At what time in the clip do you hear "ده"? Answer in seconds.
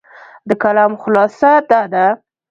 1.93-2.05